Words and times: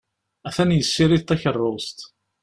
Atan 0.47 0.71
yessirid 0.75 1.21
takeṛṛust. 1.23 1.97